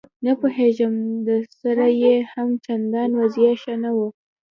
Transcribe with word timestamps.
نه 0.25 0.31
پوهېږم 0.39 0.93
ده 1.25 1.35
سره 1.61 1.85
یې 2.01 2.15
هم 2.31 2.49
چندان 2.65 3.09
وضعه 3.19 3.53
ښه 3.61 3.73
نه 3.83 3.91
وه. 3.97 4.07